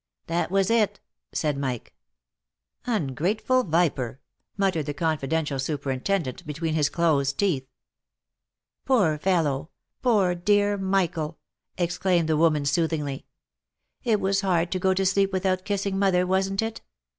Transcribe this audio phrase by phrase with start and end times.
[0.25, 0.99] "That was it,"
[1.31, 1.93] said Mike.
[2.85, 4.19] 61 Ungrateful viper!"
[4.57, 7.67] muttered the confidential superintendent between his closed teeth.
[8.83, 9.69] "Poor fellow!
[10.01, 11.37] poor dear Michael!"
[11.77, 13.27] exclaimed the woman, soothingly."
[14.03, 16.81] It was hard to go to sleep without kissing mother, wasn't it?"